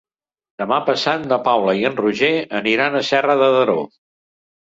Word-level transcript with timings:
Demà 0.59 0.77
passat 0.85 1.27
na 1.31 1.37
Paula 1.47 1.75
i 1.81 1.85
en 1.89 1.97
Roger 1.99 2.31
aniran 2.61 2.97
a 2.97 3.03
Serra 3.11 3.37
de 3.43 3.51
Daró. 3.57 3.77